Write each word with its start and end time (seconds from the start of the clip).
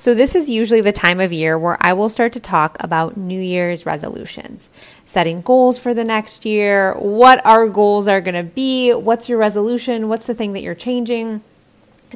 So, 0.00 0.14
this 0.14 0.34
is 0.34 0.48
usually 0.48 0.80
the 0.80 0.92
time 0.92 1.20
of 1.20 1.30
year 1.30 1.58
where 1.58 1.76
I 1.78 1.92
will 1.92 2.08
start 2.08 2.32
to 2.32 2.40
talk 2.40 2.78
about 2.80 3.18
New 3.18 3.38
Year's 3.38 3.84
resolutions, 3.84 4.70
setting 5.04 5.42
goals 5.42 5.78
for 5.78 5.92
the 5.92 6.04
next 6.04 6.46
year, 6.46 6.94
what 6.94 7.44
our 7.44 7.68
goals 7.68 8.08
are 8.08 8.22
going 8.22 8.34
to 8.34 8.42
be, 8.42 8.94
what's 8.94 9.28
your 9.28 9.36
resolution, 9.36 10.08
what's 10.08 10.26
the 10.26 10.32
thing 10.32 10.54
that 10.54 10.62
you're 10.62 10.74
changing. 10.74 11.42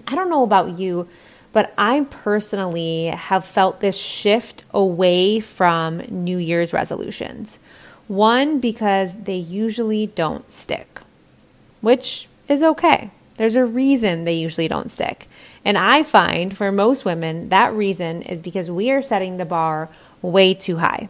I 0.07 0.15
don't 0.15 0.31
know 0.31 0.45
about 0.45 0.79
you, 0.79 1.11
but 1.53 1.75
I 1.77 2.07
personally 2.09 3.09
have 3.09 3.45
felt 3.45 3.81
this 3.81 3.99
shift 3.99 4.65
away 4.71 5.41
from 5.41 5.99
New 6.09 6.39
Year's 6.39 6.73
resolutions. 6.73 7.59
One, 8.09 8.61
because 8.61 9.15
they 9.15 9.37
usually 9.37 10.07
don't 10.07 10.51
stick, 10.51 11.01
which 11.83 12.31
is 12.49 12.63
okay. 12.63 13.11
There's 13.37 13.57
a 13.57 13.65
reason 13.65 14.25
they 14.25 14.35
usually 14.35 14.69
don't 14.69 14.91
stick. 14.91 15.29
And 15.65 15.77
I 15.77 16.03
find 16.05 16.57
for 16.57 16.71
most 16.71 17.05
women, 17.05 17.49
that 17.49 17.73
reason 17.73 18.23
is 18.23 18.41
because 18.41 18.71
we 18.71 18.91
are 18.91 19.03
setting 19.03 19.37
the 19.37 19.45
bar 19.45 19.89
way 20.23 20.55
too 20.55 20.77
high. 20.77 21.09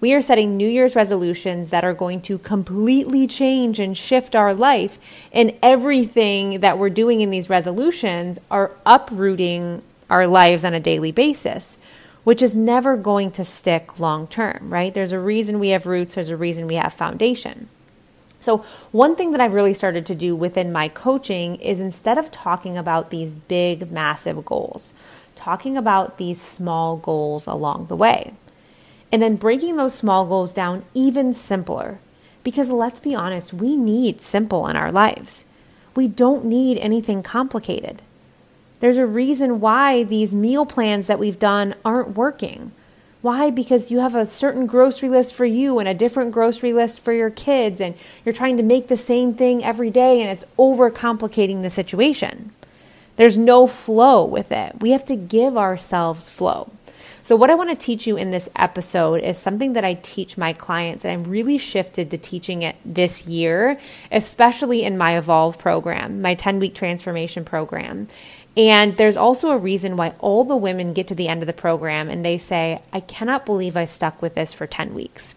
We 0.00 0.14
are 0.14 0.20
setting 0.22 0.56
New 0.56 0.68
Year's 0.68 0.96
resolutions 0.96 1.70
that 1.70 1.84
are 1.84 1.94
going 1.94 2.22
to 2.22 2.38
completely 2.38 3.28
change 3.28 3.78
and 3.78 3.96
shift 3.96 4.34
our 4.34 4.52
life. 4.52 4.98
And 5.32 5.54
everything 5.62 6.58
that 6.60 6.76
we're 6.76 6.90
doing 6.90 7.20
in 7.20 7.30
these 7.30 7.48
resolutions 7.48 8.40
are 8.50 8.72
uprooting 8.84 9.80
our 10.10 10.26
lives 10.26 10.64
on 10.64 10.74
a 10.74 10.80
daily 10.80 11.12
basis, 11.12 11.78
which 12.24 12.42
is 12.42 12.52
never 12.52 12.96
going 12.96 13.30
to 13.30 13.44
stick 13.44 14.00
long 14.00 14.26
term, 14.26 14.70
right? 14.70 14.92
There's 14.92 15.12
a 15.12 15.20
reason 15.20 15.60
we 15.60 15.68
have 15.68 15.86
roots, 15.86 16.16
there's 16.16 16.30
a 16.30 16.36
reason 16.36 16.66
we 16.66 16.74
have 16.74 16.92
foundation. 16.92 17.68
So, 18.42 18.64
one 18.90 19.14
thing 19.14 19.30
that 19.30 19.40
I've 19.40 19.52
really 19.52 19.72
started 19.72 20.04
to 20.06 20.16
do 20.16 20.34
within 20.34 20.72
my 20.72 20.88
coaching 20.88 21.54
is 21.56 21.80
instead 21.80 22.18
of 22.18 22.32
talking 22.32 22.76
about 22.76 23.10
these 23.10 23.38
big, 23.38 23.92
massive 23.92 24.44
goals, 24.44 24.92
talking 25.36 25.76
about 25.76 26.18
these 26.18 26.40
small 26.40 26.96
goals 26.96 27.46
along 27.46 27.86
the 27.86 27.94
way. 27.94 28.34
And 29.12 29.22
then 29.22 29.36
breaking 29.36 29.76
those 29.76 29.94
small 29.94 30.24
goals 30.26 30.52
down 30.52 30.84
even 30.92 31.34
simpler. 31.34 32.00
Because 32.42 32.68
let's 32.68 32.98
be 32.98 33.14
honest, 33.14 33.52
we 33.52 33.76
need 33.76 34.20
simple 34.20 34.66
in 34.66 34.74
our 34.74 34.90
lives. 34.90 35.44
We 35.94 36.08
don't 36.08 36.44
need 36.44 36.78
anything 36.78 37.22
complicated. 37.22 38.02
There's 38.80 38.98
a 38.98 39.06
reason 39.06 39.60
why 39.60 40.02
these 40.02 40.34
meal 40.34 40.66
plans 40.66 41.06
that 41.06 41.20
we've 41.20 41.38
done 41.38 41.76
aren't 41.84 42.16
working 42.16 42.72
why? 43.22 43.50
Because 43.50 43.90
you 43.90 44.00
have 44.00 44.14
a 44.14 44.26
certain 44.26 44.66
grocery 44.66 45.08
list 45.08 45.34
for 45.34 45.46
you 45.46 45.78
and 45.78 45.88
a 45.88 45.94
different 45.94 46.32
grocery 46.32 46.72
list 46.72 47.00
for 47.00 47.12
your 47.12 47.30
kids, 47.30 47.80
and 47.80 47.94
you're 48.24 48.32
trying 48.32 48.56
to 48.56 48.62
make 48.62 48.88
the 48.88 48.96
same 48.96 49.32
thing 49.32 49.64
every 49.64 49.90
day, 49.90 50.20
and 50.20 50.28
it's 50.28 50.44
overcomplicating 50.58 51.62
the 51.62 51.70
situation. 51.70 52.52
There's 53.16 53.38
no 53.38 53.66
flow 53.66 54.24
with 54.24 54.50
it. 54.50 54.80
We 54.80 54.90
have 54.90 55.04
to 55.06 55.16
give 55.16 55.56
ourselves 55.56 56.28
flow. 56.28 56.72
So, 57.24 57.36
what 57.36 57.50
I 57.50 57.54
want 57.54 57.70
to 57.70 57.76
teach 57.76 58.06
you 58.06 58.16
in 58.16 58.32
this 58.32 58.48
episode 58.56 59.22
is 59.22 59.38
something 59.38 59.74
that 59.74 59.84
I 59.84 59.94
teach 59.94 60.36
my 60.36 60.52
clients, 60.52 61.04
and 61.04 61.12
I'm 61.12 61.30
really 61.30 61.56
shifted 61.56 62.10
to 62.10 62.18
teaching 62.18 62.62
it 62.62 62.74
this 62.84 63.28
year, 63.28 63.78
especially 64.10 64.82
in 64.82 64.98
my 64.98 65.16
Evolve 65.16 65.56
program, 65.56 66.20
my 66.20 66.34
10 66.34 66.58
week 66.58 66.74
transformation 66.74 67.44
program. 67.44 68.08
And 68.56 68.96
there's 68.96 69.16
also 69.16 69.50
a 69.50 69.56
reason 69.56 69.96
why 69.96 70.14
all 70.18 70.42
the 70.42 70.56
women 70.56 70.92
get 70.92 71.06
to 71.08 71.14
the 71.14 71.28
end 71.28 71.42
of 71.42 71.46
the 71.46 71.52
program 71.52 72.10
and 72.10 72.24
they 72.24 72.38
say, 72.38 72.82
I 72.92 73.00
cannot 73.00 73.46
believe 73.46 73.76
I 73.76 73.86
stuck 73.86 74.20
with 74.20 74.34
this 74.34 74.52
for 74.52 74.66
10 74.66 74.92
weeks. 74.92 75.34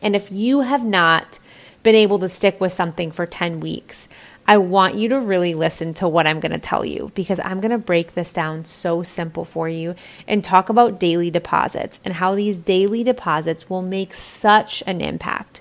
And 0.00 0.16
if 0.16 0.32
you 0.32 0.60
have 0.60 0.84
not 0.84 1.38
been 1.82 1.94
able 1.94 2.18
to 2.20 2.28
stick 2.28 2.60
with 2.60 2.72
something 2.72 3.10
for 3.10 3.26
10 3.26 3.60
weeks, 3.60 4.08
I 4.50 4.56
want 4.56 4.96
you 4.96 5.08
to 5.10 5.20
really 5.20 5.54
listen 5.54 5.94
to 5.94 6.08
what 6.08 6.26
I'm 6.26 6.40
going 6.40 6.50
to 6.50 6.58
tell 6.58 6.84
you 6.84 7.12
because 7.14 7.38
I'm 7.38 7.60
going 7.60 7.70
to 7.70 7.78
break 7.78 8.14
this 8.14 8.32
down 8.32 8.64
so 8.64 9.04
simple 9.04 9.44
for 9.44 9.68
you 9.68 9.94
and 10.26 10.42
talk 10.42 10.68
about 10.68 10.98
daily 10.98 11.30
deposits 11.30 12.00
and 12.04 12.14
how 12.14 12.34
these 12.34 12.58
daily 12.58 13.04
deposits 13.04 13.70
will 13.70 13.80
make 13.80 14.12
such 14.12 14.82
an 14.88 15.02
impact. 15.02 15.60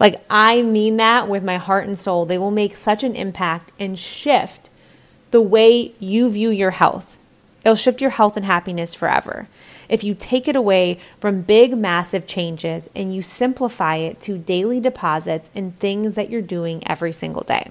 Like, 0.00 0.24
I 0.28 0.60
mean 0.60 0.96
that 0.96 1.28
with 1.28 1.44
my 1.44 1.56
heart 1.56 1.86
and 1.86 1.96
soul. 1.96 2.26
They 2.26 2.36
will 2.36 2.50
make 2.50 2.76
such 2.76 3.04
an 3.04 3.14
impact 3.14 3.70
and 3.78 3.96
shift 3.96 4.70
the 5.30 5.40
way 5.40 5.94
you 6.00 6.28
view 6.30 6.50
your 6.50 6.72
health. 6.72 7.16
It'll 7.64 7.76
shift 7.76 8.00
your 8.00 8.10
health 8.10 8.36
and 8.36 8.44
happiness 8.44 8.92
forever. 8.92 9.46
If 9.88 10.02
you 10.02 10.16
take 10.16 10.48
it 10.48 10.56
away 10.56 10.98
from 11.20 11.42
big, 11.42 11.78
massive 11.78 12.26
changes 12.26 12.90
and 12.92 13.14
you 13.14 13.22
simplify 13.22 13.98
it 13.98 14.20
to 14.22 14.36
daily 14.36 14.80
deposits 14.80 15.48
and 15.54 15.78
things 15.78 16.16
that 16.16 16.28
you're 16.28 16.42
doing 16.42 16.82
every 16.88 17.12
single 17.12 17.44
day. 17.44 17.70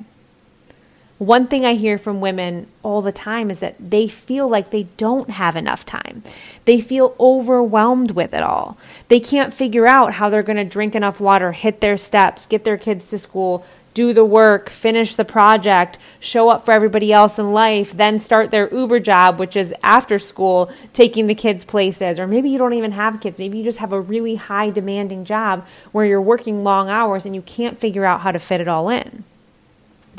One 1.19 1.47
thing 1.47 1.66
I 1.66 1.74
hear 1.74 1.97
from 1.97 2.22
women 2.22 2.68
all 2.81 3.02
the 3.02 3.12
time 3.12 3.52
is 3.52 3.59
that 3.59 3.75
they 3.78 4.07
feel 4.07 4.47
like 4.47 4.72
they 4.72 4.84
don't 4.96 5.30
have 5.30 5.57
enough 5.57 5.85
time. 5.85 6.24
They 6.63 6.80
feel 6.80 7.13
overwhelmed 7.19 8.12
with 8.12 8.34
it 8.34 8.41
all. 8.41 8.78
They 9.09 9.19
can't 9.19 9.53
figure 9.53 9.85
out 9.85 10.13
how 10.13 10.29
they're 10.29 10.44
going 10.44 10.56
to 10.56 10.63
drink 10.63 10.96
enough 10.96 11.19
water, 11.19 11.52
hit 11.52 11.81
their 11.81 11.97
steps, 11.97 12.46
get 12.46 12.63
their 12.63 12.78
kids 12.78 13.09
to 13.09 13.18
school, 13.18 13.66
do 13.94 14.13
the 14.13 14.24
work, 14.24 14.69
finish 14.69 15.18
the 15.18 15.25
project, 15.25 15.97
show 16.22 16.47
up 16.47 16.63
for 16.63 16.72
everybody 16.72 17.12
else 17.12 17.38
in 17.38 17.52
life, 17.52 17.91
then 17.91 18.18
start 18.18 18.50
their 18.50 18.74
Uber 18.74 19.02
job, 19.02 19.40
which 19.40 19.58
is 19.58 19.74
after 19.84 20.19
school, 20.19 20.72
taking 20.94 21.28
the 21.28 21.35
kids 21.35 21.66
places. 21.66 22.18
Or 22.18 22.28
maybe 22.28 22.50
you 22.50 22.58
don't 22.58 22.75
even 22.75 22.94
have 22.94 23.19
kids. 23.19 23.38
Maybe 23.38 23.58
you 23.58 23.66
just 23.66 23.79
have 23.79 23.91
a 23.91 23.99
really 23.99 24.35
high 24.35 24.70
demanding 24.70 25.26
job 25.26 25.67
where 25.91 26.05
you're 26.05 26.22
working 26.22 26.64
long 26.64 26.88
hours 26.90 27.26
and 27.26 27.35
you 27.35 27.41
can't 27.41 27.78
figure 27.78 28.05
out 28.05 28.22
how 28.22 28.32
to 28.32 28.40
fit 28.40 28.61
it 28.61 28.70
all 28.70 28.88
in. 28.88 29.26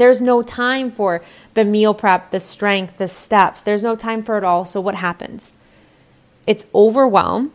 There's 0.01 0.23
no 0.23 0.41
time 0.41 0.91
for 0.91 1.21
the 1.53 1.63
meal 1.63 1.93
prep, 1.93 2.31
the 2.31 2.41
strength, 2.41 2.97
the 2.97 3.07
steps. 3.07 3.61
There's 3.61 3.83
no 3.83 3.95
time 3.95 4.23
for 4.23 4.39
it 4.39 4.45
all. 4.45 4.65
So 4.65 4.81
what 4.81 4.95
happens? 4.95 5.53
It's 6.47 6.65
overwhelm. 6.75 7.53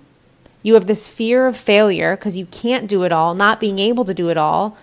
You 0.62 0.76
have 0.76 0.86
this 0.86 1.10
fear 1.10 1.48
of 1.48 1.58
failure 1.58 2.16
because 2.16 2.38
you 2.38 2.46
can't 2.46 2.88
do 2.88 3.02
it 3.02 3.12
all, 3.12 3.34
not 3.34 3.60
being 3.60 3.80
able 3.80 4.06
to 4.06 4.14
do 4.14 4.30
it 4.30 4.38
all. 4.38 4.78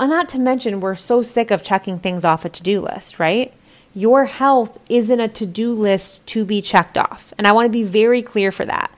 Uh, 0.00 0.06
not 0.06 0.28
to 0.30 0.40
mention, 0.40 0.80
we're 0.80 0.96
so 0.96 1.22
sick 1.22 1.52
of 1.52 1.62
checking 1.62 2.00
things 2.00 2.24
off 2.24 2.44
a 2.44 2.48
to 2.48 2.60
do 2.60 2.80
list, 2.80 3.20
right? 3.20 3.54
Your 3.94 4.24
health 4.24 4.76
isn't 4.88 5.20
a 5.20 5.28
to 5.28 5.46
do 5.46 5.72
list 5.72 6.26
to 6.26 6.44
be 6.44 6.60
checked 6.60 6.98
off. 6.98 7.32
And 7.38 7.46
I 7.46 7.52
want 7.52 7.66
to 7.66 7.70
be 7.70 7.84
very 7.84 8.20
clear 8.20 8.50
for 8.50 8.64
that 8.64 8.90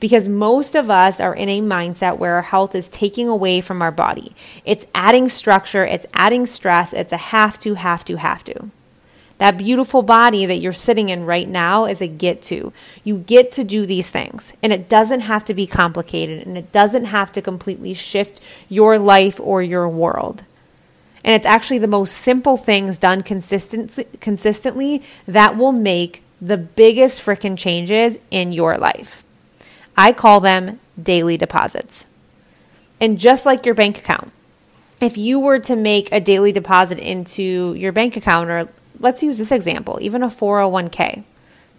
because 0.00 0.28
most 0.28 0.74
of 0.74 0.90
us 0.90 1.20
are 1.20 1.34
in 1.34 1.48
a 1.48 1.60
mindset 1.60 2.18
where 2.18 2.34
our 2.34 2.42
health 2.42 2.74
is 2.74 2.88
taking 2.88 3.28
away 3.28 3.60
from 3.60 3.80
our 3.80 3.92
body. 3.92 4.32
It's 4.64 4.86
adding 4.94 5.28
structure, 5.28 5.84
it's 5.84 6.06
adding 6.12 6.46
stress, 6.46 6.92
it's 6.92 7.12
a 7.12 7.16
have 7.16 7.58
to, 7.60 7.74
have 7.74 8.04
to, 8.04 8.16
have 8.16 8.44
to. 8.44 8.70
That 9.38 9.58
beautiful 9.58 10.02
body 10.02 10.46
that 10.46 10.58
you're 10.58 10.72
sitting 10.72 11.08
in 11.08 11.24
right 11.24 11.48
now 11.48 11.86
is 11.86 12.00
a 12.00 12.06
get 12.06 12.40
to. 12.42 12.72
You 13.02 13.18
get 13.18 13.50
to 13.52 13.64
do 13.64 13.84
these 13.84 14.10
things, 14.10 14.52
and 14.62 14.72
it 14.72 14.88
doesn't 14.88 15.20
have 15.20 15.44
to 15.46 15.54
be 15.54 15.66
complicated, 15.66 16.46
and 16.46 16.56
it 16.56 16.70
doesn't 16.70 17.06
have 17.06 17.32
to 17.32 17.42
completely 17.42 17.94
shift 17.94 18.40
your 18.68 18.98
life 18.98 19.40
or 19.40 19.60
your 19.60 19.88
world. 19.88 20.44
And 21.24 21.34
it's 21.34 21.46
actually 21.46 21.78
the 21.78 21.88
most 21.88 22.12
simple 22.12 22.56
things 22.56 22.96
done 22.98 23.22
consistently, 23.22 25.02
that 25.26 25.56
will 25.56 25.72
make 25.72 26.22
the 26.40 26.58
biggest 26.58 27.20
freaking 27.20 27.58
changes 27.58 28.18
in 28.30 28.52
your 28.52 28.76
life. 28.78 29.24
I 29.96 30.12
call 30.12 30.40
them 30.40 30.80
daily 31.00 31.36
deposits. 31.36 32.06
And 33.00 33.18
just 33.18 33.44
like 33.44 33.66
your 33.66 33.74
bank 33.74 33.98
account, 33.98 34.32
if 35.00 35.16
you 35.16 35.38
were 35.38 35.58
to 35.60 35.76
make 35.76 36.10
a 36.12 36.20
daily 36.20 36.52
deposit 36.52 36.98
into 36.98 37.74
your 37.74 37.92
bank 37.92 38.16
account, 38.16 38.50
or 38.50 38.68
let's 38.98 39.22
use 39.22 39.38
this 39.38 39.52
example, 39.52 39.98
even 40.00 40.22
a 40.22 40.28
401k, 40.28 41.24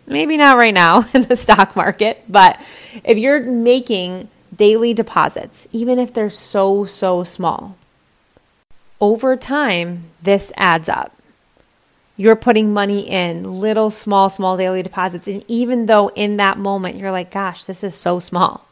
maybe 0.05 0.37
not 0.37 0.57
right 0.57 0.73
now 0.73 1.07
in 1.13 1.23
the 1.23 1.35
stock 1.35 1.75
market, 1.75 2.23
but 2.27 2.59
if 3.03 3.17
you're 3.17 3.41
making 3.41 4.29
daily 4.55 4.93
deposits, 4.93 5.67
even 5.71 5.99
if 5.99 6.13
they're 6.13 6.29
so, 6.29 6.85
so 6.85 7.23
small, 7.23 7.77
over 9.01 9.35
time, 9.35 10.05
this 10.21 10.51
adds 10.55 10.87
up. 10.89 11.14
You're 12.17 12.35
putting 12.35 12.73
money 12.73 13.09
in 13.09 13.59
little, 13.59 13.89
small, 13.89 14.29
small 14.29 14.57
daily 14.57 14.81
deposits. 14.81 15.27
And 15.27 15.43
even 15.47 15.85
though 15.85 16.09
in 16.09 16.37
that 16.37 16.57
moment 16.57 16.99
you're 16.99 17.11
like, 17.11 17.31
gosh, 17.31 17.65
this 17.65 17.83
is 17.83 17.95
so 17.95 18.19
small. 18.19 18.65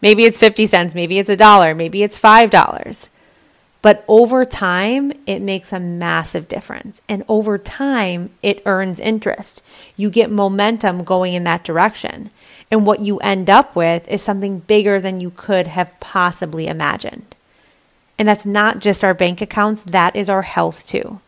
Maybe 0.00 0.24
it's 0.24 0.38
50 0.38 0.66
cents, 0.66 0.94
maybe 0.94 1.18
it's 1.18 1.28
a 1.28 1.36
dollar, 1.36 1.74
maybe 1.74 2.02
it's 2.02 2.20
$5. 2.20 3.08
But 3.80 4.04
over 4.08 4.44
time, 4.44 5.12
it 5.26 5.40
makes 5.40 5.72
a 5.72 5.78
massive 5.78 6.48
difference. 6.48 7.00
And 7.08 7.22
over 7.28 7.58
time, 7.58 8.30
it 8.42 8.62
earns 8.66 8.98
interest. 8.98 9.62
You 9.96 10.10
get 10.10 10.30
momentum 10.30 11.04
going 11.04 11.34
in 11.34 11.44
that 11.44 11.64
direction. 11.64 12.30
And 12.70 12.84
what 12.84 13.00
you 13.00 13.18
end 13.18 13.48
up 13.48 13.76
with 13.76 14.06
is 14.08 14.20
something 14.20 14.60
bigger 14.60 15.00
than 15.00 15.20
you 15.20 15.30
could 15.30 15.68
have 15.68 15.98
possibly 16.00 16.66
imagined. 16.66 17.36
And 18.18 18.26
that's 18.26 18.46
not 18.46 18.80
just 18.80 19.04
our 19.04 19.14
bank 19.14 19.40
accounts, 19.40 19.82
that 19.84 20.16
is 20.16 20.28
our 20.28 20.42
health 20.42 20.86
too. 20.86 21.20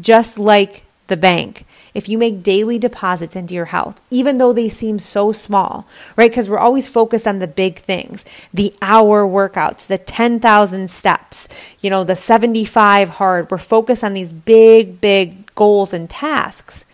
Just 0.00 0.38
like 0.38 0.84
the 1.06 1.16
bank, 1.16 1.64
if 1.94 2.08
you 2.08 2.18
make 2.18 2.42
daily 2.42 2.78
deposits 2.78 3.36
into 3.36 3.54
your 3.54 3.66
health, 3.66 4.00
even 4.10 4.38
though 4.38 4.52
they 4.52 4.68
seem 4.68 4.98
so 4.98 5.32
small, 5.32 5.86
right? 6.16 6.30
Because 6.30 6.50
we're 6.50 6.58
always 6.58 6.88
focused 6.88 7.26
on 7.26 7.38
the 7.38 7.46
big 7.46 7.78
things 7.78 8.24
the 8.52 8.74
hour 8.82 9.24
workouts, 9.24 9.86
the 9.86 9.98
10,000 9.98 10.90
steps, 10.90 11.48
you 11.80 11.90
know, 11.90 12.04
the 12.04 12.16
75 12.16 13.08
hard. 13.10 13.50
We're 13.50 13.58
focused 13.58 14.04
on 14.04 14.14
these 14.14 14.32
big, 14.32 15.00
big 15.00 15.54
goals 15.54 15.92
and 15.92 16.10
tasks 16.10 16.84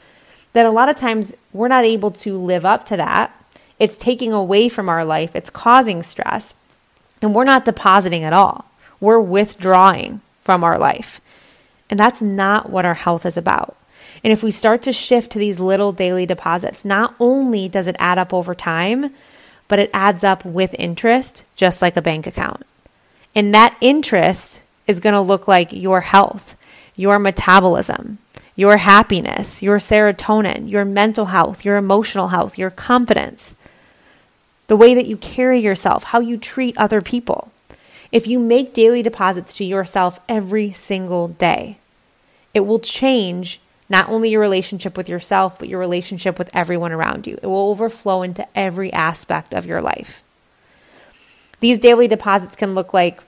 that 0.53 0.67
a 0.67 0.71
lot 0.71 0.91
of 0.91 0.97
times 0.97 1.35
we're 1.53 1.69
not 1.69 1.85
able 1.85 2.11
to 2.11 2.37
live 2.39 2.65
up 2.65 2.85
to 2.87 2.97
that. 2.97 3.37
It's 3.79 3.97
taking 3.97 4.33
away 4.33 4.69
from 4.69 4.89
our 4.89 5.05
life, 5.05 5.35
it's 5.35 5.51
causing 5.51 6.03
stress, 6.03 6.55
and 7.21 7.35
we're 7.35 7.45
not 7.45 7.65
depositing 7.65 8.23
at 8.23 8.33
all 8.33 8.67
we're 9.03 9.21
withdrawing 9.21 10.21
from 10.45 10.63
our 10.63 10.79
life. 10.79 11.21
And 11.93 12.01
that's 12.01 12.23
not 12.23 12.71
what 12.71 12.87
our 12.87 12.95
health 12.95 13.27
is 13.27 13.37
about. 13.37 13.77
And 14.25 14.33
if 14.33 14.43
we 14.43 14.51
start 14.51 14.81
to 14.83 14.95
shift 14.95 15.33
to 15.33 15.39
these 15.39 15.61
little 15.61 15.93
daily 15.93 16.25
deposits, 16.25 16.87
not 16.87 17.15
only 17.21 17.69
does 17.69 17.87
it 17.87 17.97
add 17.99 18.17
up 18.17 18.33
over 18.33 18.55
time, 18.55 19.13
but 19.69 19.79
it 19.79 19.91
adds 19.93 20.25
up 20.25 20.43
with 20.43 20.75
interest, 20.79 21.45
just 21.55 21.83
like 21.83 21.95
a 21.95 22.01
bank 22.01 22.27
account. 22.27 22.63
And 23.35 23.53
that 23.53 23.77
interest 23.83 24.63
is 24.87 25.01
going 25.01 25.13
to 25.13 25.21
look 25.21 25.47
like 25.47 25.71
your 25.71 26.01
health, 26.01 26.57
your 26.97 27.19
metabolism, 27.19 28.17
your 28.57 28.79
happiness, 28.79 29.63
your 29.63 29.77
serotonin, 29.77 30.71
your 30.71 30.87
mental 30.87 31.27
health, 31.27 31.63
your 31.63 31.77
emotional 31.77 32.29
health, 32.29 32.57
your 32.57 32.71
confidence, 32.71 33.55
the 34.67 34.77
way 34.77 34.95
that 34.95 35.07
you 35.07 35.19
carry 35.19 35.61
yourself, 35.61 36.05
how 36.05 36.21
you 36.21 36.39
treat 36.39 36.75
other 36.79 37.03
people. 37.03 37.53
If 38.11 38.27
you 38.27 38.39
make 38.39 38.73
daily 38.73 39.03
deposits 39.03 39.53
to 39.55 39.65
yourself 39.65 40.21
every 40.27 40.73
single 40.73 41.29
day, 41.29 41.77
it 42.55 42.61
will 42.61 42.79
change 42.79 43.61
not 43.89 44.09
only 44.09 44.31
your 44.31 44.41
relationship 44.41 44.97
with 44.97 45.09
yourself, 45.09 45.59
but 45.59 45.69
your 45.69 45.79
relationship 45.79 46.39
with 46.39 46.55
everyone 46.55 46.93
around 46.93 47.27
you. 47.27 47.39
It 47.43 47.47
will 47.47 47.71
overflow 47.71 48.23
into 48.23 48.47
every 48.57 48.93
aspect 48.93 49.53
of 49.53 49.67
your 49.67 49.83
life. 49.83 50.23
These 51.61 51.79
daily 51.79 52.09
deposits 52.09 52.57
can 52.57 52.75
look 52.75 52.95
like 52.95 53.21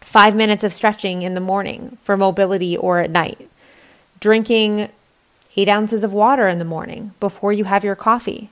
five 0.00 0.34
minutes 0.34 0.64
of 0.64 0.72
stretching 0.72 1.22
in 1.22 1.34
the 1.34 1.40
morning 1.40 1.98
for 2.02 2.16
mobility 2.16 2.76
or 2.76 3.00
at 3.00 3.10
night, 3.10 3.48
drinking 4.20 4.88
eight 5.56 5.68
ounces 5.68 6.02
of 6.02 6.12
water 6.12 6.48
in 6.48 6.58
the 6.58 6.64
morning 6.64 7.12
before 7.20 7.52
you 7.52 7.64
have 7.64 7.84
your 7.84 7.94
coffee. 7.94 8.50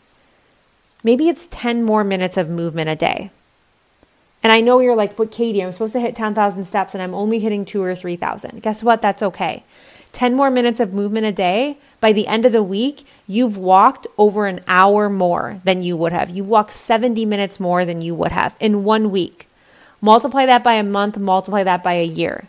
Maybe 1.02 1.28
it's 1.28 1.48
10 1.50 1.82
more 1.82 2.04
minutes 2.04 2.36
of 2.36 2.48
movement 2.48 2.88
a 2.88 2.96
day. 2.96 3.30
And 4.42 4.52
I 4.52 4.60
know 4.60 4.80
you're 4.80 4.96
like, 4.96 5.16
but 5.16 5.30
Katie, 5.30 5.62
I'm 5.62 5.72
supposed 5.72 5.92
to 5.92 6.00
hit 6.00 6.16
10,000 6.16 6.64
steps 6.64 6.94
and 6.94 7.02
I'm 7.02 7.14
only 7.14 7.38
hitting 7.38 7.64
two 7.64 7.82
or 7.82 7.94
3,000. 7.94 8.60
Guess 8.62 8.82
what? 8.82 9.00
That's 9.00 9.22
okay. 9.22 9.62
10 10.12 10.34
more 10.34 10.50
minutes 10.50 10.80
of 10.80 10.92
movement 10.92 11.26
a 11.26 11.32
day. 11.32 11.78
By 12.00 12.12
the 12.12 12.26
end 12.26 12.44
of 12.44 12.52
the 12.52 12.62
week, 12.62 13.04
you've 13.28 13.56
walked 13.56 14.06
over 14.18 14.46
an 14.46 14.60
hour 14.66 15.08
more 15.08 15.60
than 15.64 15.82
you 15.82 15.96
would 15.96 16.12
have. 16.12 16.28
You 16.28 16.42
walked 16.42 16.72
70 16.72 17.24
minutes 17.24 17.60
more 17.60 17.84
than 17.84 18.02
you 18.02 18.14
would 18.14 18.32
have 18.32 18.56
in 18.58 18.82
one 18.82 19.10
week. 19.12 19.48
Multiply 20.00 20.46
that 20.46 20.64
by 20.64 20.74
a 20.74 20.82
month, 20.82 21.16
multiply 21.16 21.62
that 21.62 21.84
by 21.84 21.94
a 21.94 22.04
year. 22.04 22.48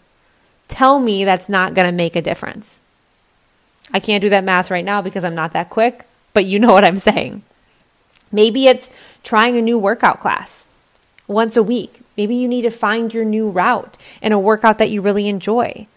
Tell 0.67 0.99
me 0.99 1.23
that's 1.23 1.47
not 1.47 1.75
going 1.75 1.87
to 1.87 1.95
make 1.95 2.15
a 2.15 2.21
difference. 2.21 2.81
I 3.93 3.99
can't 3.99 4.23
do 4.23 4.29
that 4.29 4.43
math 4.43 4.71
right 4.71 4.83
now 4.83 5.03
because 5.03 5.23
I'm 5.23 5.35
not 5.35 5.53
that 5.53 5.69
quick, 5.69 6.07
but 6.33 6.45
you 6.45 6.57
know 6.57 6.73
what 6.73 6.83
I'm 6.83 6.97
saying. 6.97 7.43
Maybe 8.31 8.65
it's 8.65 8.89
trying 9.21 9.55
a 9.55 9.61
new 9.61 9.77
workout 9.77 10.19
class 10.19 10.71
once 11.27 11.57
a 11.57 11.63
week. 11.63 12.01
Maybe 12.17 12.35
you 12.35 12.47
need 12.47 12.63
to 12.63 12.71
find 12.71 13.13
your 13.13 13.25
new 13.25 13.47
route 13.47 13.97
and 14.21 14.33
a 14.33 14.39
workout 14.39 14.77
that 14.77 14.89
you 14.89 15.01
really 15.01 15.27
enjoy. 15.27 15.87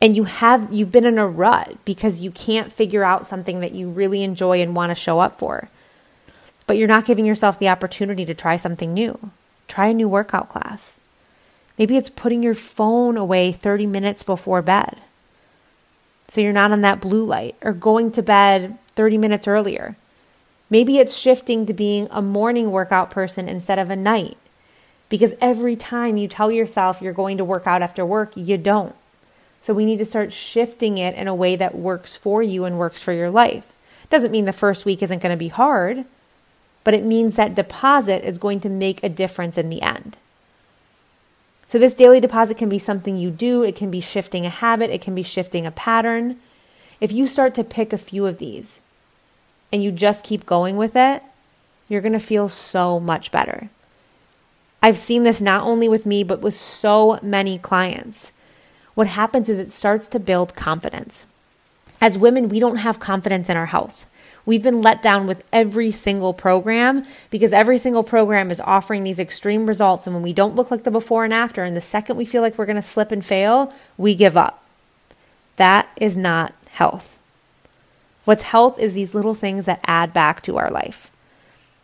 And 0.00 0.16
you 0.16 0.24
have 0.24 0.72
you've 0.72 0.92
been 0.92 1.04
in 1.04 1.18
a 1.18 1.26
rut 1.26 1.76
because 1.84 2.20
you 2.20 2.30
can't 2.30 2.72
figure 2.72 3.04
out 3.04 3.26
something 3.26 3.60
that 3.60 3.72
you 3.72 3.88
really 3.88 4.22
enjoy 4.22 4.60
and 4.60 4.76
want 4.76 4.90
to 4.90 4.94
show 4.94 5.20
up 5.20 5.38
for. 5.38 5.68
But 6.66 6.76
you're 6.76 6.88
not 6.88 7.06
giving 7.06 7.26
yourself 7.26 7.58
the 7.58 7.68
opportunity 7.68 8.24
to 8.24 8.34
try 8.34 8.56
something 8.56 8.92
new. 8.92 9.30
Try 9.68 9.88
a 9.88 9.94
new 9.94 10.08
workout 10.08 10.48
class. 10.48 10.98
Maybe 11.78 11.96
it's 11.96 12.10
putting 12.10 12.42
your 12.42 12.54
phone 12.54 13.16
away 13.16 13.52
30 13.52 13.86
minutes 13.86 14.22
before 14.22 14.62
bed. 14.62 15.00
So 16.28 16.40
you're 16.40 16.52
not 16.52 16.72
on 16.72 16.80
that 16.82 17.00
blue 17.00 17.24
light 17.24 17.56
or 17.62 17.72
going 17.72 18.12
to 18.12 18.22
bed 18.22 18.78
30 18.96 19.18
minutes 19.18 19.48
earlier. 19.48 19.96
Maybe 20.70 20.98
it's 20.98 21.16
shifting 21.16 21.66
to 21.66 21.74
being 21.74 22.08
a 22.10 22.22
morning 22.22 22.70
workout 22.70 23.10
person 23.10 23.48
instead 23.48 23.78
of 23.78 23.90
a 23.90 23.96
night 23.96 24.36
because 25.08 25.34
every 25.40 25.76
time 25.76 26.16
you 26.16 26.28
tell 26.28 26.52
yourself 26.52 27.00
you're 27.00 27.12
going 27.12 27.38
to 27.38 27.44
work 27.44 27.66
out 27.66 27.82
after 27.82 28.04
work, 28.04 28.32
you 28.36 28.58
don't. 28.58 28.94
So 29.60 29.72
we 29.72 29.86
need 29.86 29.98
to 29.98 30.04
start 30.04 30.32
shifting 30.32 30.98
it 30.98 31.14
in 31.14 31.26
a 31.26 31.34
way 31.34 31.56
that 31.56 31.74
works 31.74 32.16
for 32.16 32.42
you 32.42 32.64
and 32.64 32.78
works 32.78 33.02
for 33.02 33.12
your 33.12 33.30
life. 33.30 33.72
Doesn't 34.10 34.30
mean 34.30 34.44
the 34.44 34.52
first 34.52 34.84
week 34.84 35.02
isn't 35.02 35.22
going 35.22 35.32
to 35.32 35.38
be 35.38 35.48
hard, 35.48 36.04
but 36.84 36.94
it 36.94 37.02
means 37.02 37.36
that 37.36 37.54
deposit 37.54 38.24
is 38.24 38.36
going 38.36 38.60
to 38.60 38.68
make 38.68 39.02
a 39.02 39.08
difference 39.08 39.56
in 39.56 39.70
the 39.70 39.80
end. 39.80 40.18
So, 41.66 41.78
this 41.78 41.94
daily 41.94 42.20
deposit 42.20 42.58
can 42.58 42.68
be 42.68 42.78
something 42.78 43.16
you 43.16 43.30
do, 43.30 43.62
it 43.62 43.74
can 43.74 43.90
be 43.90 44.02
shifting 44.02 44.44
a 44.44 44.50
habit, 44.50 44.90
it 44.90 45.00
can 45.00 45.14
be 45.14 45.22
shifting 45.22 45.66
a 45.66 45.70
pattern. 45.70 46.38
If 47.00 47.10
you 47.10 47.26
start 47.26 47.54
to 47.54 47.64
pick 47.64 47.92
a 47.92 47.98
few 47.98 48.26
of 48.26 48.38
these 48.38 48.80
and 49.72 49.82
you 49.82 49.90
just 49.90 50.24
keep 50.24 50.44
going 50.44 50.76
with 50.76 50.94
it, 50.94 51.22
you're 51.88 52.02
going 52.02 52.12
to 52.12 52.20
feel 52.20 52.48
so 52.48 53.00
much 53.00 53.32
better. 53.32 53.70
I've 54.84 54.98
seen 54.98 55.22
this 55.22 55.40
not 55.40 55.62
only 55.62 55.88
with 55.88 56.04
me, 56.04 56.22
but 56.22 56.42
with 56.42 56.52
so 56.52 57.18
many 57.22 57.56
clients. 57.56 58.32
What 58.92 59.06
happens 59.06 59.48
is 59.48 59.58
it 59.58 59.72
starts 59.72 60.06
to 60.08 60.20
build 60.20 60.54
confidence. 60.56 61.24
As 62.02 62.18
women, 62.18 62.50
we 62.50 62.60
don't 62.60 62.76
have 62.76 63.00
confidence 63.00 63.48
in 63.48 63.56
our 63.56 63.64
health. 63.64 64.04
We've 64.44 64.62
been 64.62 64.82
let 64.82 65.00
down 65.00 65.26
with 65.26 65.42
every 65.54 65.90
single 65.90 66.34
program 66.34 67.06
because 67.30 67.54
every 67.54 67.78
single 67.78 68.02
program 68.02 68.50
is 68.50 68.60
offering 68.60 69.04
these 69.04 69.18
extreme 69.18 69.64
results. 69.64 70.06
And 70.06 70.12
when 70.12 70.22
we 70.22 70.34
don't 70.34 70.54
look 70.54 70.70
like 70.70 70.84
the 70.84 70.90
before 70.90 71.24
and 71.24 71.32
after, 71.32 71.64
and 71.64 71.74
the 71.74 71.80
second 71.80 72.18
we 72.18 72.26
feel 72.26 72.42
like 72.42 72.58
we're 72.58 72.66
going 72.66 72.76
to 72.76 72.82
slip 72.82 73.10
and 73.10 73.24
fail, 73.24 73.72
we 73.96 74.14
give 74.14 74.36
up. 74.36 74.66
That 75.56 75.88
is 75.96 76.14
not 76.14 76.52
health. 76.72 77.18
What's 78.26 78.42
health 78.42 78.78
is 78.78 78.92
these 78.92 79.14
little 79.14 79.32
things 79.32 79.64
that 79.64 79.80
add 79.86 80.12
back 80.12 80.42
to 80.42 80.58
our 80.58 80.70
life. 80.70 81.10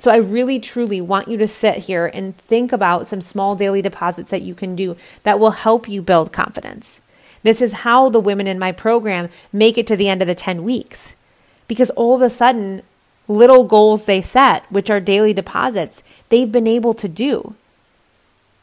So 0.01 0.11
I 0.11 0.17
really 0.17 0.59
truly 0.59 1.03
want 1.03 1.29
you 1.29 1.37
to 1.37 1.47
sit 1.47 1.77
here 1.77 2.11
and 2.13 2.37
think 2.37 2.73
about 2.73 3.07
some 3.07 3.21
small 3.21 3.55
daily 3.55 3.83
deposits 3.83 4.31
that 4.31 4.41
you 4.41 4.55
can 4.55 4.75
do 4.75 4.97
that 5.25 5.39
will 5.39 5.51
help 5.51 5.89
you 5.89 6.01
build 6.01 6.33
confidence. 6.33 7.03
This 7.43 7.61
is 7.61 7.85
how 7.85 8.09
the 8.09 8.19
women 8.19 8.47
in 8.47 8.59
my 8.59 8.73
program 8.73 9.29
make 9.53 9.77
it 9.77 9.87
to 9.89 9.97
the 9.97 10.09
end 10.09 10.23
of 10.23 10.29
the 10.29 10.35
10 10.35 10.65
weeks. 10.65 11.17
Because 11.69 11.91
all 11.91 12.15
of 12.15 12.23
a 12.23 12.31
sudden, 12.31 12.81
little 13.29 13.65
goals 13.65 14.07
they 14.07 14.23
set, 14.23 14.65
which 14.73 14.89
are 14.89 15.01
daily 15.01 15.35
deposits, 15.35 16.03
they've 16.31 16.51
been 16.51 16.67
able 16.67 16.95
to 16.95 17.07
do. 17.07 17.55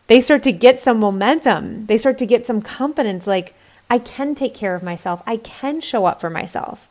They 0.08 0.22
start 0.22 0.42
to 0.44 0.52
get 0.52 0.80
some 0.80 1.00
momentum. 1.00 1.86
They 1.86 2.00
start 2.00 2.18
to 2.18 2.26
get 2.26 2.48
some 2.48 2.64
confidence 2.64 3.28
like, 3.28 3.54
I 3.92 4.00
can 4.00 4.34
take 4.34 4.56
care 4.56 4.74
of 4.74 4.82
myself. 4.82 5.22
I 5.28 5.38
can 5.38 5.82
show 5.82 6.06
up 6.06 6.20
for 6.20 6.32
myself. 6.32 6.90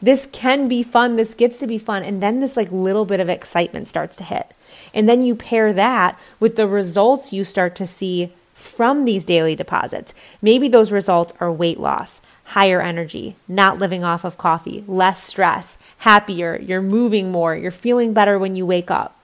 This 0.00 0.26
can 0.30 0.68
be 0.68 0.82
fun. 0.82 1.16
This 1.16 1.34
gets 1.34 1.58
to 1.58 1.66
be 1.66 1.78
fun. 1.78 2.02
And 2.02 2.22
then 2.22 2.40
this 2.40 2.56
like 2.56 2.70
little 2.70 3.04
bit 3.04 3.20
of 3.20 3.28
excitement 3.28 3.88
starts 3.88 4.16
to 4.16 4.24
hit. 4.24 4.52
And 4.94 5.08
then 5.08 5.22
you 5.22 5.34
pair 5.34 5.72
that 5.72 6.18
with 6.38 6.56
the 6.56 6.68
results 6.68 7.32
you 7.32 7.44
start 7.44 7.74
to 7.76 7.86
see 7.86 8.32
from 8.54 9.04
these 9.04 9.24
daily 9.24 9.54
deposits. 9.54 10.12
Maybe 10.42 10.68
those 10.68 10.90
results 10.90 11.32
are 11.38 11.50
weight 11.50 11.78
loss, 11.78 12.20
higher 12.44 12.80
energy, 12.80 13.36
not 13.46 13.78
living 13.78 14.02
off 14.02 14.24
of 14.24 14.36
coffee, 14.36 14.82
less 14.88 15.22
stress, 15.22 15.78
happier, 15.98 16.58
you're 16.60 16.82
moving 16.82 17.30
more, 17.30 17.54
you're 17.54 17.70
feeling 17.70 18.12
better 18.12 18.36
when 18.36 18.56
you 18.56 18.66
wake 18.66 18.90
up. 18.90 19.16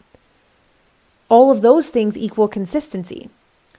All 1.29 1.51
of 1.51 1.63
those 1.63 1.89
things 1.89 2.17
equal 2.17 2.47
consistency. 2.47 3.29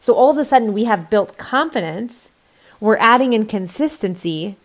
So 0.02 0.14
all 0.14 0.30
of 0.30 0.38
a 0.38 0.46
sudden, 0.46 0.74
we 0.74 0.84
have 0.84 1.10
built 1.10 1.38
confidence, 1.38 2.32
we're 2.82 2.98
adding 2.98 3.32
in 3.32 3.46
consistency, 3.46 4.58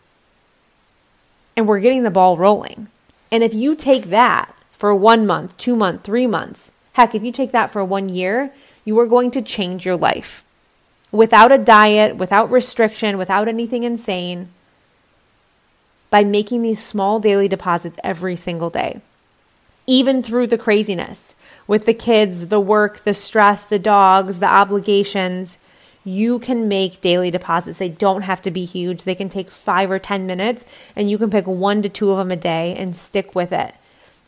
and 1.61 1.69
we're 1.69 1.79
getting 1.79 2.05
the 2.05 2.11
ball 2.11 2.39
rolling. 2.39 2.89
And 3.31 3.45
if 3.45 3.53
you 3.53 3.77
take 3.77 4.05
that 4.05 4.57
for 4.73 4.95
one 4.95 5.27
month, 5.27 5.55
two 5.59 5.77
months, 5.77 6.05
three 6.05 6.27
months, 6.27 6.73
heck, 6.95 7.15
if 7.15 7.23
you 7.23 7.31
take 7.31 7.53
that 7.53 7.71
for 7.71 7.85
one 7.85 8.09
year, 8.09 8.51
you 8.87 8.99
are 8.99 9.07
going 9.07 9.31
to 9.33 9.43
change 9.43 9.85
your 9.85 9.99
life 9.99 10.43
without 11.13 11.53
a 11.53 11.59
diet, 11.59 12.17
without 12.17 12.51
restriction, 12.51 13.19
without 13.19 13.47
anything 13.47 13.83
insane, 13.83 14.49
by 16.09 16.25
making 16.25 16.63
these 16.63 16.83
small 16.83 17.21
daily 17.21 17.47
deposits 17.47 17.99
every 18.03 18.37
single 18.37 18.71
day. 18.71 19.03
Even 19.87 20.23
through 20.23 20.47
the 20.47 20.57
craziness 20.57 21.35
with 21.67 21.85
the 21.85 21.93
kids, 21.93 22.49
the 22.49 22.59
work, 22.59 23.01
the 23.01 23.13
stress, 23.13 23.63
the 23.65 23.79
dogs, 23.79 24.39
the 24.39 24.47
obligations, 24.47 25.59
you 26.05 26.39
can 26.39 26.69
make 26.69 27.01
daily 27.01 27.31
deposits. 27.31 27.79
They 27.79 27.89
don't 27.89 28.23
have 28.23 28.43
to 28.43 28.51
be 28.51 28.65
huge. 28.65 29.05
They 29.05 29.15
can 29.15 29.29
take 29.29 29.51
five 29.51 29.91
or 29.91 29.99
10 29.99 30.27
minutes, 30.27 30.65
and 30.97 31.11
you 31.11 31.19
can 31.19 31.31
pick 31.31 31.47
one 31.47 31.83
to 31.83 31.89
two 31.89 32.11
of 32.11 32.19
them 32.19 32.31
a 32.31 32.37
day 32.37 32.75
and 32.77 32.97
stick 32.97 33.35
with 33.35 33.53
it. 33.53 33.75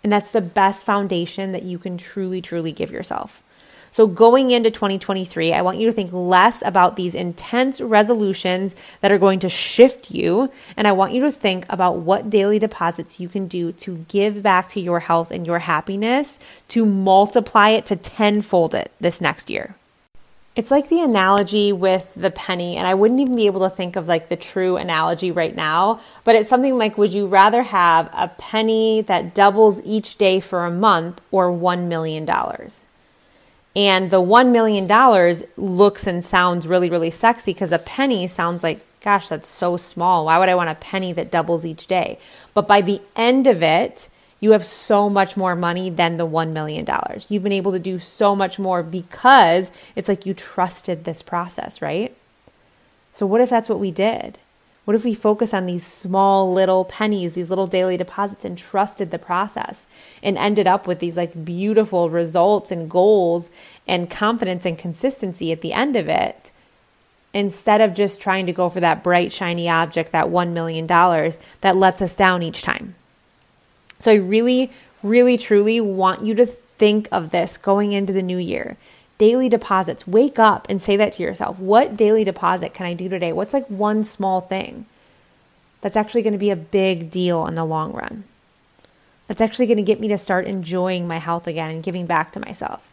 And 0.05 0.13
that's 0.13 0.33
the 0.33 0.41
best 0.41 0.85
foundation 0.85 1.53
that 1.53 1.63
you 1.63 1.79
can 1.79 1.97
truly, 1.97 2.43
truly 2.43 2.73
give 2.73 2.91
yourself. 2.91 3.45
So, 3.93 4.07
going 4.07 4.53
into 4.53 4.71
2023, 4.71 5.53
I 5.53 5.61
want 5.61 5.77
you 5.77 5.87
to 5.87 5.93
think 5.93 6.11
less 6.15 6.63
about 6.65 6.97
these 6.97 7.15
intense 7.15 7.79
resolutions 7.79 8.75
that 9.03 9.13
are 9.13 9.19
going 9.19 9.39
to 9.41 9.51
shift 9.51 10.11
you. 10.11 10.51
And 10.79 10.89
I 10.89 10.93
want 10.93 11.13
you 11.13 11.21
to 11.21 11.31
think 11.31 11.67
about 11.69 11.99
what 11.99 12.31
daily 12.31 12.59
deposits 12.59 13.21
you 13.21 13.29
can 13.29 13.49
do 13.49 13.71
to 13.73 13.99
give 14.09 14.43
back 14.43 14.71
to 14.71 14.81
your 14.81 15.01
health 15.01 15.31
and 15.31 15.47
your 15.47 15.59
happiness 15.59 16.39
to 16.69 16.87
multiply 16.87 17.69
it 17.69 17.85
to 17.87 17.97
tenfold 17.97 18.75
it 18.75 18.93
this 18.99 19.21
next 19.21 19.51
year. 19.51 19.77
It's 20.55 20.71
like 20.71 20.91
the 20.91 21.01
analogy 21.01 21.73
with 21.73 22.13
the 22.15 22.31
penny, 22.31 22.77
and 22.77 22.87
I 22.87 22.93
wouldn't 22.93 23.21
even 23.21 23.37
be 23.37 23.47
able 23.47 23.67
to 23.69 23.75
think 23.75 23.97
of 23.97 24.07
like 24.07 24.29
the 24.29 24.37
true 24.37 24.77
analogy 24.77 25.31
right 25.31 25.57
now, 25.57 26.01
but 26.25 26.35
it's 26.35 26.51
something 26.51 26.77
like 26.77 26.99
would 26.99 27.15
you 27.15 27.27
rather 27.27 27.63
have 27.63 28.11
a 28.13 28.29
penny 28.29 29.01
that 29.03 29.35
doubles 29.35 29.83
each 29.83 30.19
day 30.19 30.41
for 30.41 30.67
a 30.67 30.71
month 30.71 31.23
or 31.31 31.51
$1 31.51 31.89
million? 31.89 32.29
And 33.75 34.11
the 34.11 34.21
$1 34.21 34.53
million 34.53 35.43
looks 35.57 36.07
and 36.07 36.23
sounds 36.23 36.67
really, 36.67 36.91
really 36.91 37.11
sexy 37.11 37.55
because 37.55 37.73
a 37.73 37.79
penny 37.79 38.27
sounds 38.27 38.63
like, 38.63 38.85
gosh, 39.01 39.31
that's 39.31 39.49
so 39.49 39.79
small. 39.79 40.27
Why 40.27 40.39
would 40.39 40.51
I 40.51 40.55
want 40.55 40.69
a 40.69 40.75
penny 40.75 41.15
that 41.15 41.31
doubles 41.31 41.65
each 41.65 41.87
day? 41.87 42.19
But 42.53 42.69
by 42.69 42.83
the 42.83 43.01
end 43.17 43.47
of 43.47 43.63
it, 43.63 44.09
you 44.43 44.51
have 44.51 44.67
so 44.67 45.09
much 45.09 45.37
more 45.37 45.55
money 45.55 45.89
than 45.89 46.17
the 46.17 46.27
$1 46.27 46.53
million. 46.53 46.85
You've 47.29 47.45
been 47.45 47.53
able 47.53 47.71
to 47.71 47.79
do 47.79 48.01
so 48.01 48.35
much 48.35 48.59
more 48.59 48.83
because 48.83 49.71
it's 49.95 50.09
like 50.09 50.27
you 50.27 50.35
trusted 50.35 51.05
this 51.05 51.23
process, 51.23 51.81
right? 51.81 52.15
So, 53.15 53.25
what 53.25 53.41
if 53.41 53.49
that's 53.49 53.69
what 53.69 53.79
we 53.79 53.93
did? 53.93 54.39
What 54.85 54.97
if 54.97 55.05
we 55.05 55.15
focus 55.15 55.55
on 55.55 55.67
these 55.67 55.87
small 55.87 56.53
little 56.53 56.85
pennies, 56.85 57.35
these 57.35 57.51
little 57.51 57.69
daily 57.69 57.97
deposits, 57.97 58.45
and 58.45 58.59
trusted 58.59 59.13
the 59.13 59.19
process 59.19 59.87
and 60.25 60.37
ended 60.37 60.67
up 60.67 60.89
with 60.89 60.99
these 60.99 61.17
like 61.17 61.45
beautiful 61.45 62.11
results 62.11 62.73
and 62.73 62.91
goals 62.91 63.49
and 63.87 64.11
confidence 64.11 64.67
and 64.67 64.77
consistency 64.77 65.53
at 65.53 65.61
the 65.61 65.73
end 65.73 65.95
of 65.95 66.09
it? 66.09 66.51
Instead 67.33 67.81
of 67.81 67.95
just 67.95 68.21
trying 68.21 68.47
to 68.47 68.53
go 68.53 68.69
for 68.69 68.81
that 68.81 69.05
bright, 69.05 69.31
shiny 69.31 69.69
object, 69.69 70.11
that 70.11 70.27
$1 70.27 70.53
million 70.53 70.89
that 70.89 71.77
lets 71.77 72.03
us 72.03 72.17
down 72.17 72.43
each 72.43 72.63
time. 72.63 72.97
So 74.03 74.11
I 74.11 74.17
really, 74.17 74.73
really, 75.05 75.37
truly 75.37 75.81
want 75.81 76.25
you 76.25 76.35
to 76.35 76.45
think 76.45 77.09
of 77.13 77.31
this 77.31 77.57
going 77.57 77.93
into 77.93 78.13
the 78.13 78.21
new 78.21 78.37
year. 78.37 78.77
Daily 79.17 79.49
deposits. 79.49 80.09
Wake 80.09 80.41
up 80.41 80.67
and 80.69 80.83
say 80.83 80.97
that 80.97 81.13
to 81.13 81.23
yourself. 81.23 81.61
What 81.61 81.97
daily 81.97 82.25
deposit 82.25 82.75
can 82.75 82.85
I 82.85 82.95
do 82.95 83.09
today? 83.09 83.33
What's 83.33 83.55
like 83.55 83.69
one 83.69 84.03
small 84.03 84.41
thing 84.41 84.87
that's 85.83 85.95
actually 85.95 86.23
going 86.23 86.33
to 86.33 86.39
be 86.39 86.51
a 86.51 86.57
big 86.57 87.13
deal 87.13 87.47
in 87.47 87.55
the 87.55 87.65
long 87.65 87.93
run? 87.93 88.25
That's 89.29 89.41
actually 89.41 89.67
going 89.67 89.77
to 89.77 89.85
get 89.85 90.01
me 90.01 90.09
to 90.09 90.19
start 90.19 90.47
enjoying 90.47 91.07
my 91.07 91.19
health 91.19 91.47
again 91.47 91.71
and 91.71 91.81
giving 91.81 92.05
back 92.05 92.33
to 92.33 92.41
myself 92.41 92.92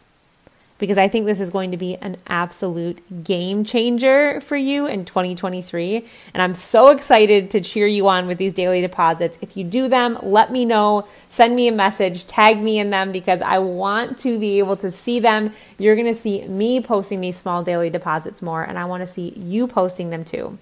because 0.79 0.97
I 0.97 1.07
think 1.07 1.25
this 1.25 1.39
is 1.39 1.51
going 1.51 1.71
to 1.71 1.77
be 1.77 1.95
an 1.97 2.17
absolute 2.25 3.23
game 3.23 3.63
changer 3.63 4.41
for 4.41 4.55
you 4.55 4.87
in 4.87 5.05
2023. 5.05 6.05
And 6.33 6.41
I'm 6.41 6.55
so 6.55 6.87
excited 6.87 7.51
to 7.51 7.61
cheer 7.61 7.85
you 7.85 8.07
on 8.07 8.27
with 8.27 8.37
these 8.37 8.53
daily 8.53 8.81
deposits. 8.81 9.37
If 9.41 9.55
you 9.55 9.63
do 9.63 9.87
them, 9.87 10.17
let 10.23 10.51
me 10.51 10.65
know, 10.65 11.07
send 11.27 11.55
me 11.55 11.67
a 11.67 11.71
message, 11.71 12.25
tag 12.25 12.59
me 12.61 12.79
in 12.79 12.89
them 12.89 13.11
because 13.11 13.41
I 13.41 13.59
want 13.59 14.17
to 14.19 14.39
be 14.39 14.57
able 14.59 14.77
to 14.77 14.91
see 14.91 15.19
them. 15.19 15.53
You're 15.77 15.95
going 15.95 16.07
to 16.07 16.13
see 16.13 16.47
me 16.47 16.81
posting 16.81 17.21
these 17.21 17.37
small 17.37 17.61
daily 17.61 17.89
deposits 17.89 18.41
more, 18.41 18.63
and 18.63 18.79
I 18.79 18.85
want 18.85 19.01
to 19.01 19.07
see 19.07 19.33
you 19.37 19.67
posting 19.67 20.09
them 20.09 20.23
too. 20.23 20.57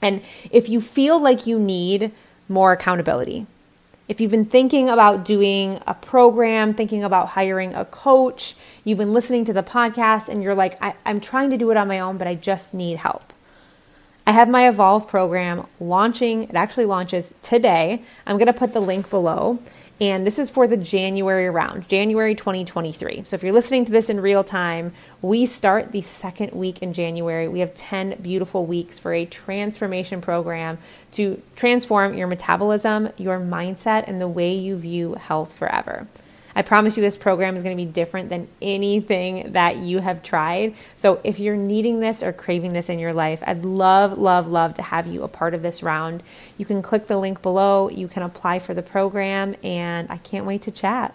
And 0.00 0.22
if 0.50 0.68
you 0.68 0.80
feel 0.80 1.20
like 1.20 1.46
you 1.46 1.58
need 1.58 2.12
more 2.48 2.72
accountability, 2.72 3.46
if 4.08 4.20
you've 4.20 4.30
been 4.30 4.46
thinking 4.46 4.88
about 4.88 5.24
doing 5.24 5.80
a 5.86 5.94
program, 5.94 6.72
thinking 6.72 7.04
about 7.04 7.28
hiring 7.28 7.74
a 7.74 7.84
coach, 7.84 8.56
you've 8.82 8.98
been 8.98 9.12
listening 9.12 9.44
to 9.44 9.52
the 9.52 9.62
podcast 9.62 10.28
and 10.28 10.42
you're 10.42 10.54
like, 10.54 10.82
I, 10.82 10.94
am 11.04 11.20
trying 11.20 11.50
to 11.50 11.58
do 11.58 11.70
it 11.70 11.76
on 11.76 11.86
my 11.86 12.00
own, 12.00 12.16
but 12.16 12.26
I 12.26 12.34
just 12.34 12.72
need 12.72 12.96
help. 12.96 13.34
I 14.26 14.32
have 14.32 14.48
my 14.48 14.68
Evolve 14.68 15.08
program 15.08 15.66
launching. 15.78 16.44
It 16.44 16.54
actually 16.54 16.86
launches 16.86 17.34
today. 17.42 18.02
I'm 18.26 18.36
going 18.36 18.46
to 18.46 18.52
put 18.52 18.72
the 18.72 18.80
link 18.80 19.10
below. 19.10 19.58
And 20.00 20.24
this 20.24 20.38
is 20.38 20.48
for 20.48 20.68
the 20.68 20.76
January 20.76 21.50
round, 21.50 21.88
January 21.88 22.36
2023. 22.36 23.24
So 23.26 23.34
if 23.34 23.42
you're 23.42 23.52
listening 23.52 23.84
to 23.86 23.90
this 23.92 24.08
in 24.08 24.20
real 24.20 24.44
time, 24.44 24.92
we 25.22 25.44
start 25.44 25.90
the 25.90 26.02
second 26.02 26.52
week 26.52 26.80
in 26.82 26.92
January. 26.92 27.48
We 27.48 27.58
have 27.60 27.74
10 27.74 28.18
beautiful 28.22 28.64
weeks 28.64 28.96
for 28.96 29.12
a 29.12 29.24
transformation 29.24 30.20
program 30.20 30.78
to 31.12 31.42
transform 31.56 32.14
your 32.14 32.28
metabolism, 32.28 33.08
your 33.16 33.40
mindset, 33.40 34.04
and 34.06 34.20
the 34.20 34.28
way 34.28 34.54
you 34.54 34.76
view 34.76 35.14
health 35.14 35.52
forever. 35.52 36.06
I 36.54 36.62
promise 36.62 36.96
you, 36.96 37.02
this 37.02 37.16
program 37.16 37.56
is 37.56 37.62
going 37.62 37.76
to 37.76 37.84
be 37.84 37.90
different 37.90 38.30
than 38.30 38.48
anything 38.60 39.52
that 39.52 39.76
you 39.76 40.00
have 40.00 40.22
tried. 40.22 40.74
So, 40.96 41.20
if 41.24 41.38
you're 41.38 41.56
needing 41.56 42.00
this 42.00 42.22
or 42.22 42.32
craving 42.32 42.72
this 42.72 42.88
in 42.88 42.98
your 42.98 43.12
life, 43.12 43.42
I'd 43.46 43.64
love, 43.64 44.18
love, 44.18 44.48
love 44.48 44.74
to 44.74 44.82
have 44.82 45.06
you 45.06 45.22
a 45.22 45.28
part 45.28 45.54
of 45.54 45.62
this 45.62 45.82
round. 45.82 46.22
You 46.56 46.64
can 46.64 46.82
click 46.82 47.06
the 47.06 47.18
link 47.18 47.42
below, 47.42 47.88
you 47.90 48.08
can 48.08 48.22
apply 48.22 48.58
for 48.58 48.74
the 48.74 48.82
program, 48.82 49.54
and 49.62 50.10
I 50.10 50.18
can't 50.18 50.46
wait 50.46 50.62
to 50.62 50.70
chat. 50.70 51.14